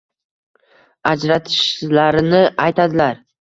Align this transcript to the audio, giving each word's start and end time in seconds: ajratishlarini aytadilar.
ajratishlarini 1.11 2.41
aytadilar. 2.67 3.23